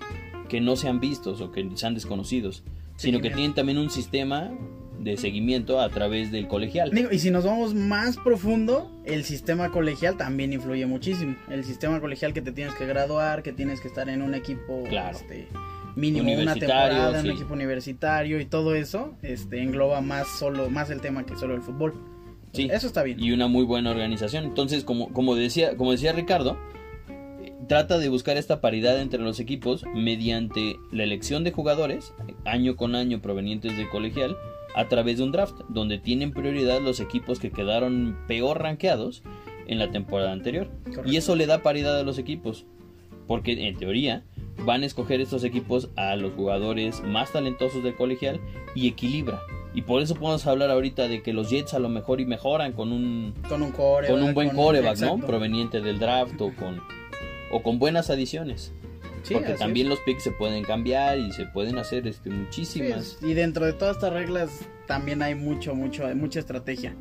[0.49, 2.63] que no sean vistos o que sean desconocidos,
[2.95, 4.52] sino que tienen también un sistema
[4.99, 6.91] de seguimiento a través del colegial.
[6.91, 11.36] Digo, y si nos vamos más profundo, el sistema colegial también influye muchísimo.
[11.49, 14.84] El sistema colegial que te tienes que graduar, que tienes que estar en un equipo
[14.89, 15.17] Claro.
[15.17, 15.47] este,
[15.95, 17.30] mínimo una temporada, en sí.
[17.30, 21.56] un equipo universitario y todo eso, este engloba más solo más el tema que solo
[21.56, 21.93] el fútbol.
[22.52, 22.67] Sí.
[22.71, 23.19] Eso está bien.
[23.21, 24.43] y una muy buena organización.
[24.43, 26.58] Entonces, como, como, decía, como decía Ricardo,
[27.67, 32.13] trata de buscar esta paridad entre los equipos mediante la elección de jugadores,
[32.45, 34.38] año con año provenientes del colegial,
[34.76, 39.24] a través de un draft, donde tienen prioridad los equipos que quedaron peor rankeados
[39.67, 40.69] en la temporada anterior.
[40.86, 41.10] Correcto.
[41.12, 42.65] Y eso le da paridad a los equipos,
[43.28, 44.24] porque en teoría
[44.65, 48.39] van a escoger estos equipos a los jugadores más talentosos del colegial
[48.76, 49.41] y equilibra.
[49.74, 52.74] Y por eso podemos hablar ahorita de que los Jets a lo mejor y mejoran
[52.74, 54.12] con un con un coreback.
[54.12, 55.19] con un buen con- coreback, ¿no?
[55.19, 56.82] Proveniente del draft o con
[57.52, 58.74] o con buenas adiciones,
[59.24, 59.92] Sí, porque también es.
[59.92, 63.18] los picks se pueden cambiar y se pueden hacer este muchísimas.
[63.20, 64.50] Sí, y dentro de todas estas reglas
[64.88, 66.96] también hay mucho, mucho, hay mucha estrategia.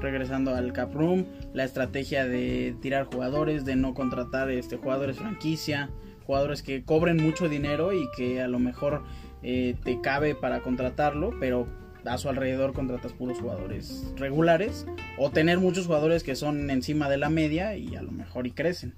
[0.00, 5.90] Regresando al cap room, la estrategia de tirar jugadores, de no contratar este jugadores franquicia,
[6.26, 9.04] jugadores que cobren mucho dinero y que a lo mejor
[9.44, 11.66] eh, te cabe para contratarlo, pero
[12.04, 14.86] a su alrededor contratas puros jugadores regulares
[15.18, 18.50] o tener muchos jugadores que son encima de la media y a lo mejor y
[18.50, 18.94] crecen.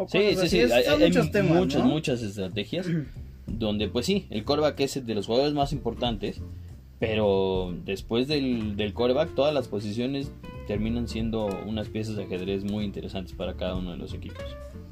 [0.00, 1.88] O Sí, sí, sí, hay, son hay muchos temas, muchas, ¿no?
[1.88, 2.86] muchas estrategias
[3.46, 6.40] donde pues sí, el coreback es de los jugadores más importantes,
[6.98, 10.32] pero después del, del coreback todas las posiciones
[10.66, 14.44] terminan siendo unas piezas de ajedrez muy interesantes para cada uno de los equipos.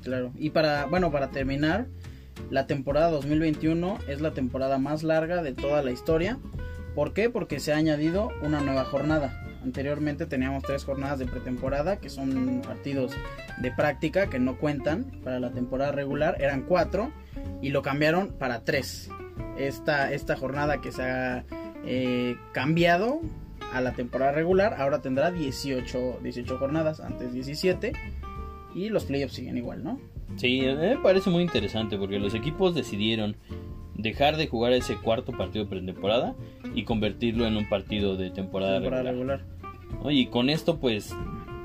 [0.03, 0.33] Claro.
[0.37, 1.87] Y para, bueno, para terminar,
[2.51, 6.39] la temporada 2021 es la temporada más larga de toda la historia.
[6.95, 7.31] ¿Por qué?
[7.31, 9.48] Porque se ha añadido una nueva jornada.
[9.63, 13.13] Anteriormente teníamos tres jornadas de pretemporada, que son partidos
[13.61, 16.37] de práctica que no cuentan para la temporada regular.
[16.41, 17.11] Eran cuatro
[17.61, 19.11] y lo cambiaron para tres.
[19.59, 21.45] Esta, esta jornada que se ha
[21.85, 23.21] eh, cambiado
[23.73, 27.93] a la temporada regular ahora tendrá 18, 18 jornadas, antes 17.
[28.75, 30.01] Y los playoffs siguen igual, ¿no?
[30.37, 33.37] Sí, me parece muy interesante porque los equipos decidieron
[33.99, 36.35] dejar de jugar ese cuarto partido de pretemporada
[36.75, 39.41] y convertirlo en un partido de temporada, temporada regular.
[39.41, 40.01] regular.
[40.03, 40.11] ¿no?
[40.11, 41.15] Y con esto pues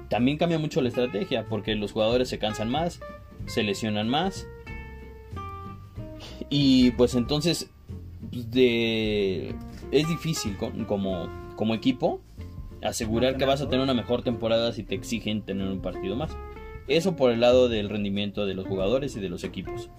[0.10, 3.00] también cambia mucho la estrategia porque los jugadores se cansan más,
[3.46, 4.48] se lesionan más
[6.50, 7.70] y pues entonces
[8.32, 9.54] pues, de
[9.92, 12.22] es difícil con- como como equipo
[12.82, 16.36] asegurar que vas a tener una mejor temporada si te exigen tener un partido más.
[16.90, 19.90] Eso por el lado del rendimiento de los jugadores y de los equipos.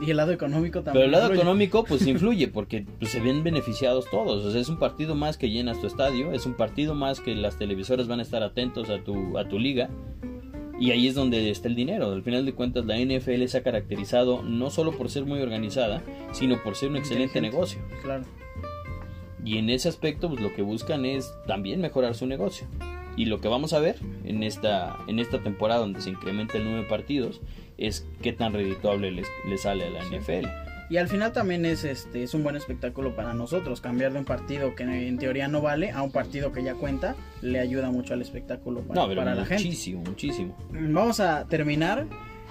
[0.00, 0.94] Y el lado económico también.
[0.94, 1.40] Pero el lado influye.
[1.40, 4.44] económico pues influye porque pues, se ven beneficiados todos.
[4.44, 7.34] O sea, es un partido más que llenas tu estadio, es un partido más que
[7.34, 9.90] las televisoras van a estar atentos a tu, a tu liga.
[10.80, 12.12] Y ahí es donde está el dinero.
[12.12, 16.02] Al final de cuentas la NFL se ha caracterizado no solo por ser muy organizada,
[16.30, 17.80] sino por ser un excelente negocio.
[18.02, 18.24] Claro.
[19.44, 22.68] Y en ese aspecto pues, lo que buscan es también mejorar su negocio.
[23.16, 26.64] Y lo que vamos a ver en esta, en esta temporada donde se incrementa el
[26.64, 27.40] número de partidos
[27.78, 30.16] es qué tan redituable les, les sale a la Sí.
[30.16, 30.46] NFL.
[30.90, 33.80] Y al final también es este es un buen espectáculo para nosotros.
[33.82, 37.14] Cambiar de un partido que en teoría no vale a un partido que ya cuenta
[37.42, 39.64] le ayuda mucho al espectáculo para, No, pero para la gente.
[39.64, 40.56] muchísimo, muchísimo.
[40.70, 42.06] Vamos a terminar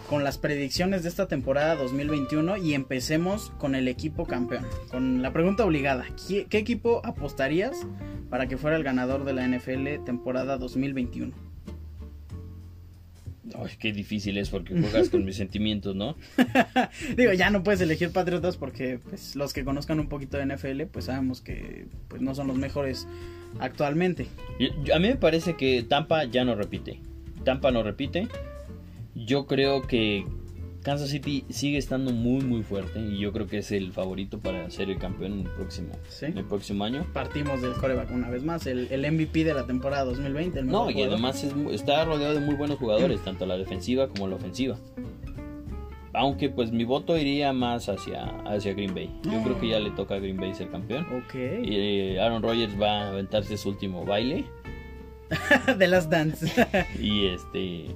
[0.07, 4.65] con las predicciones de esta temporada 2021 y empecemos con el equipo campeón.
[4.91, 7.87] Con la pregunta obligada, ¿qué, qué equipo apostarías
[8.29, 11.33] para que fuera el ganador de la NFL temporada 2021?
[13.55, 16.15] Ay, qué difícil es porque juegas con mis sentimientos, ¿no?
[17.17, 20.83] Digo, ya no puedes elegir Patriotas porque pues, los que conozcan un poquito de NFL
[20.91, 23.07] pues sabemos que pues, no son los mejores
[23.59, 24.27] actualmente.
[24.93, 26.99] A mí me parece que Tampa ya no repite.
[27.43, 28.27] Tampa no repite.
[29.15, 30.25] Yo creo que
[30.87, 34.69] Kansas City sigue estando muy muy fuerte y yo creo que es el favorito para
[34.69, 36.27] ser el campeón el próximo, Sí.
[36.27, 37.05] el próximo año.
[37.13, 40.59] Partimos del coreback una vez más, el, el MVP de la temporada 2020.
[40.59, 41.13] el No, y jugador.
[41.15, 44.77] además es está rodeado de muy buenos jugadores, tanto la defensiva como la ofensiva.
[46.13, 49.09] Aunque pues mi voto iría más hacia, hacia Green Bay.
[49.23, 51.05] Yo creo que ya le toca a Green Bay ser campeón.
[51.13, 51.35] Ok.
[51.35, 51.75] Y
[52.15, 54.45] eh, Aaron Rodgers va a aventarse su último baile.
[55.77, 56.47] de las Dance.
[57.01, 57.87] Y este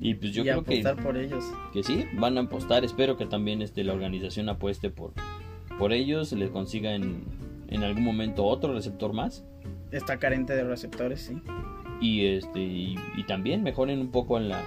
[0.00, 1.44] y pues yo y creo que, apostar por ellos.
[1.72, 2.84] que sí, van a apostar.
[2.84, 5.12] Espero que también este, la organización apueste por,
[5.78, 7.22] por ellos, les consiga en,
[7.68, 9.44] en algún momento otro receptor más.
[9.90, 11.40] Está carente de receptores, sí.
[12.00, 14.62] Y este y, y también mejoren un poco en la,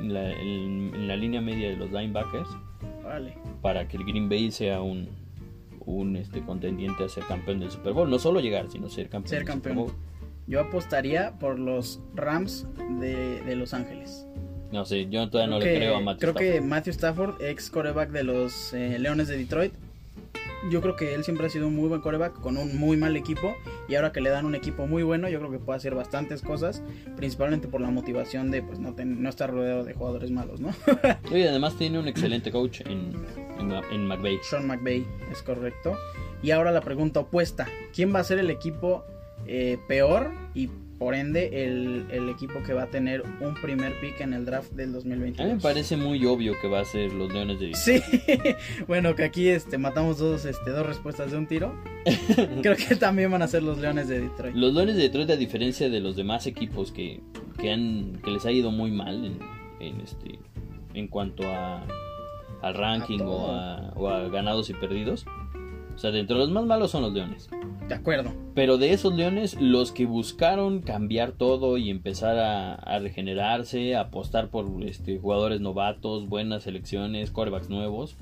[0.00, 2.48] en la, en- en la línea media de los linebackers
[3.04, 3.34] Vale.
[3.60, 5.08] para que el Green Bay sea un,
[5.84, 8.08] un este, contendiente a ser campeón del Super Bowl.
[8.08, 9.76] No solo llegar, sino ser campeón Ser del campeón.
[9.76, 10.04] Super Bowl.
[10.46, 12.66] Yo apostaría por los Rams
[12.98, 14.26] de, de Los Ángeles.
[14.72, 16.60] No sé, yo todavía no Creo le que- creo a Matthew Creo que.
[16.60, 19.72] Matthew Stafford, ex coreback de los eh, Leones de Detroit.
[20.70, 23.16] Yo creo que él siempre ha sido un muy buen coreback con un muy mal
[23.16, 23.56] equipo.
[23.88, 26.42] Y ahora que le dan un equipo muy bueno, yo creo que puede hacer bastantes
[26.42, 26.82] cosas.
[27.16, 30.68] Principalmente por la motivación de pues no, ten- no estar rodeado de jugadores malos, ¿no?
[31.34, 33.14] Y además tiene un excelente coach en,
[33.58, 34.38] en, en McVay.
[34.42, 35.96] Sean McVay, es correcto.
[36.42, 39.04] Y ahora la pregunta opuesta: ¿quién va a ser el equipo
[39.46, 40.68] eh, peor y
[41.00, 44.70] por ende el, el equipo que va a tener un primer pick en el draft
[44.72, 45.46] del A 2022?
[45.48, 48.02] mí me parece muy obvio que va a ser los Leones de Detroit.
[48.02, 48.02] Sí,
[48.86, 51.74] bueno, que aquí este, matamos dos, este, dos respuestas de un tiro.
[52.62, 54.54] Creo que también van a ser los Leones de Detroit.
[54.54, 57.22] Los Leones de Detroit, a diferencia de los demás equipos que,
[57.58, 59.38] que, han, que les ha ido muy mal en,
[59.80, 60.38] en este,
[60.92, 61.82] en cuanto a,
[62.60, 65.24] al ranking A a, o a ganados y perdidos.
[66.00, 67.50] O sea, dentro de los más malos son los Leones.
[67.86, 68.32] De acuerdo.
[68.54, 74.00] Pero de esos Leones, los que buscaron cambiar todo y empezar a, a regenerarse, a
[74.00, 78.16] apostar por este, jugadores novatos, buenas selecciones, corebacks nuevos,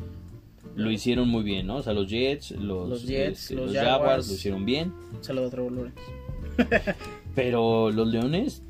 [0.74, 1.76] lo hicieron muy bien, ¿no?
[1.76, 4.00] O sea, los Jets, los, Los Jets, este, los los Jaguars.
[4.00, 4.92] Jaguars lo hicieron bien.
[5.20, 6.00] Saludos a Trevor Lawrence.
[7.36, 8.64] Pero los Leones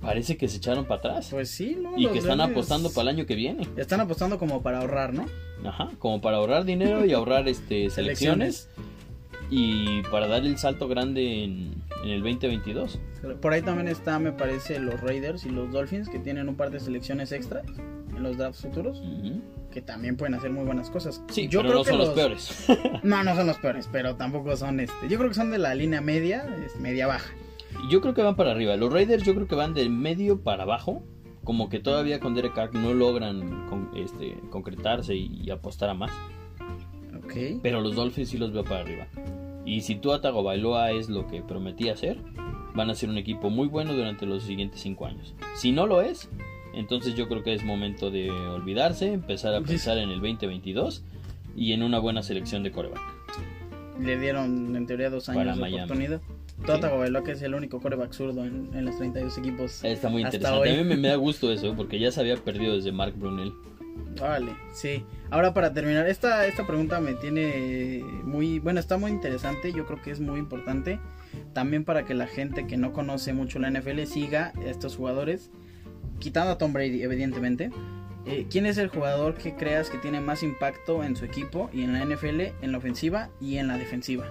[0.00, 1.28] parece que se echaron para atrás.
[1.30, 1.96] Pues sí, ¿no?
[1.96, 3.66] y Los que están apostando para el año que viene.
[3.76, 5.26] Están apostando como para ahorrar, ¿no?
[5.64, 8.68] Ajá, como para ahorrar dinero y ahorrar este selecciones
[9.50, 12.98] y para dar el salto grande en, en el 2022.
[13.40, 16.70] Por ahí también está, me parece, los Raiders y los Dolphins que tienen un par
[16.70, 17.62] de selecciones extra
[18.16, 19.02] en los drafts futuros
[19.70, 21.22] que también pueden hacer muy buenas cosas.
[21.30, 22.08] Sí, yo pero creo no que son los...
[22.10, 22.66] peores.
[23.02, 25.08] No, no son los peores, pero tampoco son este.
[25.08, 27.30] Yo creo que son de la línea media, es media baja.
[27.88, 28.76] Yo creo que van para arriba.
[28.76, 31.02] Los Raiders yo creo que van del medio para abajo.
[31.44, 35.94] Como que todavía con Derek Carr no logran con- este, concretarse y, y apostar a
[35.94, 36.12] más.
[37.16, 37.60] Ok.
[37.62, 39.06] Pero los Dolphins sí los veo para arriba.
[39.64, 42.18] Y si Tua Tagovailoa es lo que prometía ser,
[42.74, 45.34] van a ser un equipo muy bueno durante los siguientes cinco años.
[45.54, 46.28] Si no lo es,
[46.74, 51.04] entonces yo creo que es momento de olvidarse, empezar a pensar en el 2022
[51.56, 53.00] y en una buena selección de coreback.
[54.00, 55.82] Le dieron en teoría dos años Para de Miami.
[55.84, 56.20] oportunidad.
[56.66, 59.84] Tota Tagovailoa, que es el único coreback zurdo en, en los 32 equipos.
[59.84, 60.70] Está muy interesante.
[60.70, 63.52] A mí me, me da gusto eso, porque ya se había perdido desde Mark Brunel.
[64.18, 65.04] Vale, sí.
[65.30, 70.02] Ahora para terminar, esta, esta pregunta me tiene muy, bueno, está muy interesante, yo creo
[70.02, 70.98] que es muy importante
[71.52, 75.50] también para que la gente que no conoce mucho la NFL siga a estos jugadores,
[76.18, 77.70] quitando a Tom Brady, evidentemente.
[78.26, 81.82] Eh, ¿Quién es el jugador que creas que tiene más impacto en su equipo y
[81.82, 84.26] en la NFL, en la ofensiva y en la defensiva?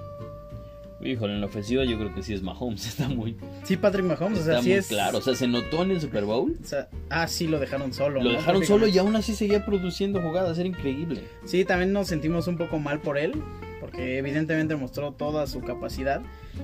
[1.01, 4.39] Híjole, en la ofensiva yo creo que sí es Mahomes, está muy, Sí, Patrick Mahomes,
[4.39, 4.87] o sea, está sí muy es...
[4.87, 5.17] claro.
[5.19, 6.57] O sea, se notó en el Super Bowl.
[6.61, 8.21] o sea, ah, sí, lo dejaron solo.
[8.21, 8.37] Lo ¿no?
[8.37, 11.23] dejaron solo y aún así seguía produciendo jugadas, era increíble.
[11.45, 13.33] Sí, también nos sentimos un poco mal por él,
[13.79, 16.21] porque evidentemente mostró toda su capacidad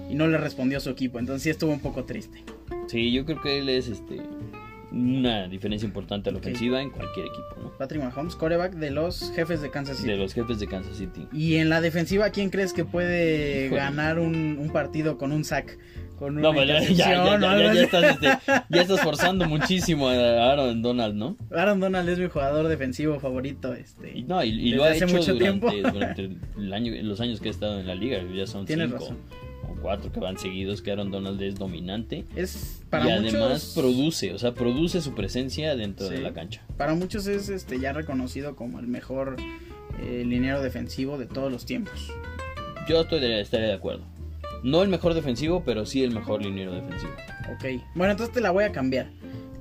[0.09, 2.43] y no le respondió a su equipo, entonces sí estuvo un poco triste.
[2.87, 4.21] Sí, yo creo que él es este
[4.95, 7.77] una diferencia importante a la ofensiva en cualquier equipo, ¿no?
[7.77, 10.09] Patrick Mahomes, coreback de los jefes de Kansas City.
[10.09, 11.27] De los jefes de Kansas City.
[11.33, 15.77] Y en la defensiva, ¿quién crees que puede ganar un, un partido con un sack?
[16.17, 18.27] Con una No, ya, estás, este,
[18.69, 21.35] ya estás forzando muchísimo a Aaron Donald, ¿no?
[21.51, 23.73] Aaron Donald es mi jugador defensivo favorito.
[23.73, 24.17] Este.
[24.17, 27.87] Y, no, y, lo ha hecho durante, el año, los años que ha estado en
[27.87, 29.17] la liga, ya son Tienes cinco razón.
[29.69, 32.25] O cuatro que van seguidos, que Aaron Donald es dominante.
[32.35, 33.35] Es para y muchos.
[33.35, 36.61] además produce, o sea, produce su presencia dentro de la cancha.
[36.77, 39.35] Para muchos es este ya reconocido como el mejor
[40.01, 42.11] eh, liniero defensivo de todos los tiempos.
[42.87, 44.03] Yo estoy de- estaría de acuerdo.
[44.63, 47.11] No el mejor defensivo, pero sí el mejor liniero defensivo.
[47.53, 49.09] Ok, bueno, entonces te la voy a cambiar.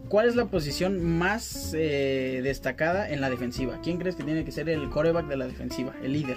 [0.08, 3.80] ¿Cuál es la posición más eh, destacada en la defensiva?
[3.82, 5.92] ¿Quién crees que tiene que ser el coreback de la defensiva?
[6.02, 6.36] El líder,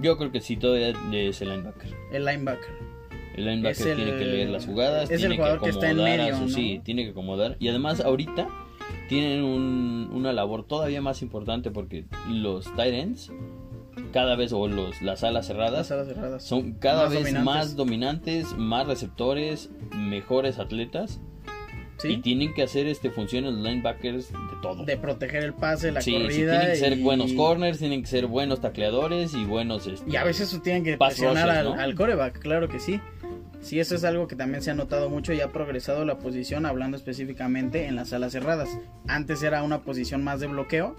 [0.00, 1.94] Yo creo que sí, todavía es el linebacker.
[2.12, 2.70] el linebacker.
[3.38, 5.90] El linebacker el- tiene que leer las jugadas, es el tiene que jugador que está
[5.90, 6.48] en acomodar a medio, su- ¿no?
[6.48, 7.56] sí, tiene que acomodar.
[7.60, 8.48] Y además ahorita
[9.08, 13.32] tienen un- una labor todavía más importante porque los tight ends
[14.12, 16.42] cada vez, o los, las alas cerradas, Las alas cerradas.
[16.44, 17.44] son cada Más vez dominantes.
[17.44, 21.20] más dominantes, más receptores, mejores atletas
[21.98, 22.08] Sí.
[22.12, 24.84] y tienen que hacer este funciones los linebackers de todo.
[24.84, 26.52] De proteger el pase, la sí, sí, corrida.
[26.60, 30.14] tienen que ser y- buenos corners, tienen que ser buenos tacleadores y buenos este, Y
[30.14, 31.82] a veces tienen que Pass presionar rushers, al, ¿no?
[31.82, 33.00] al coreback, claro que sí.
[33.60, 36.64] Sí, eso es algo que también se ha notado mucho y ha progresado la posición,
[36.64, 38.68] hablando específicamente en las alas cerradas.
[39.06, 40.94] Antes era una posición más de bloqueo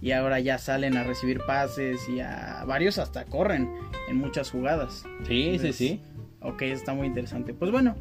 [0.00, 3.70] y ahora ya salen a recibir pases y a varios hasta corren
[4.08, 5.04] en muchas jugadas.
[5.26, 6.00] Sí, sí, sí.
[6.40, 7.54] Ok, está muy interesante.
[7.54, 7.94] Pues bueno,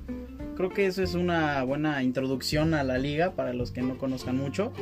[0.56, 4.36] creo que eso es una buena introducción a la liga para los que no conozcan
[4.36, 4.74] mucho.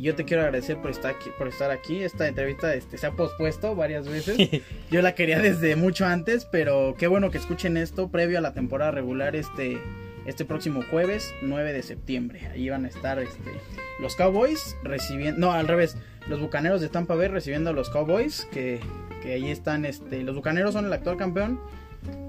[0.00, 1.28] Y yo te quiero agradecer por estar aquí.
[1.36, 2.02] Por estar aquí.
[2.02, 4.62] Esta entrevista este, se ha pospuesto varias veces.
[4.90, 8.54] Yo la quería desde mucho antes, pero qué bueno que escuchen esto previo a la
[8.54, 9.78] temporada regular este,
[10.24, 12.48] este próximo jueves 9 de septiembre.
[12.50, 13.50] Ahí van a estar este,
[14.00, 15.38] los Cowboys recibiendo...
[15.38, 15.98] No, al revés.
[16.30, 18.80] Los Bucaneros de Tampa Bay recibiendo a los Cowboys, que,
[19.22, 19.84] que ahí están...
[19.84, 21.60] Este, los Bucaneros son el actual campeón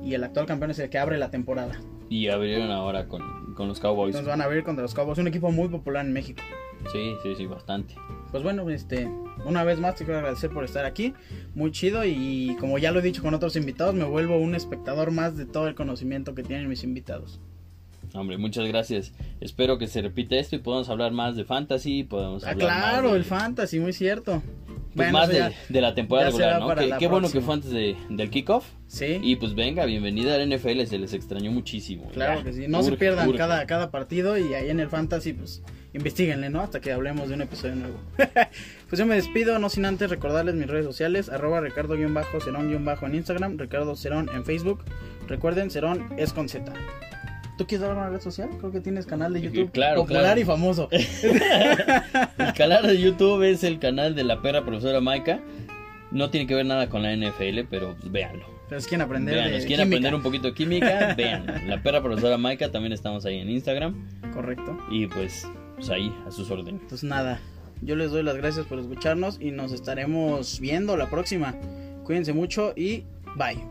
[0.03, 1.79] y el actual campeón es el que abre la temporada.
[2.09, 4.09] Y abrieron ahora con, con los Cowboys.
[4.09, 6.43] Entonces van a abrir contra los Cowboys, un equipo muy popular en México.
[6.91, 7.95] Sí, sí, sí, bastante.
[8.31, 9.07] Pues bueno, este,
[9.45, 11.13] una vez más te quiero agradecer por estar aquí,
[11.53, 15.11] muy chido y como ya lo he dicho con otros invitados, me vuelvo un espectador
[15.11, 17.39] más de todo el conocimiento que tienen mis invitados.
[18.13, 19.13] Hombre, muchas gracias.
[19.39, 23.03] Espero que se repita esto y podamos hablar más de fantasy, podamos Ah, hablar claro,
[23.03, 24.41] más de, el fantasy, muy cierto.
[24.95, 26.97] Pues, Bueno, más de, la temporada regular, ¿no?
[26.97, 28.65] Qué, bueno que fue antes de, del kickoff.
[28.87, 32.09] Sí, Y pues venga, bienvenida al NFL, se les extrañó muchísimo.
[32.11, 32.67] claro Ya, que sí.
[32.67, 33.37] No se pierdan urge.
[33.37, 36.61] cada, cada partido y ahí en el fantasy, pues investiguenle, ¿no?
[36.61, 37.97] Hasta que hablemos de un episodio nuevo.
[38.89, 43.57] pues yo me despido, no sin antes recordarles mis redes sociales, arroba ricardo-cerón- en Instagram,
[43.57, 44.83] Ricardo Cerón en Facebook.
[45.27, 46.71] Recuerden, Cerón es con Z.
[47.61, 48.49] ¿Tú quieres dar una red social?
[48.57, 50.39] Creo que tienes canal de YouTube Claro, popular claro.
[50.41, 50.89] y famoso.
[50.91, 55.39] El canal de YouTube es el canal de la perra profesora Maika.
[56.09, 58.45] No tiene que ver nada con la NFL, pero véanlo.
[58.67, 59.83] Pero es quien aprender Vean, de química.
[59.83, 61.45] aprender un poquito de química, vean.
[61.67, 63.93] La perra profesora Maika también estamos ahí en Instagram.
[64.33, 64.75] Correcto.
[64.89, 66.81] Y pues, pues ahí, a sus órdenes.
[66.89, 67.39] Pues nada,
[67.83, 71.53] yo les doy las gracias por escucharnos y nos estaremos viendo la próxima.
[72.05, 73.03] Cuídense mucho y
[73.37, 73.61] bye.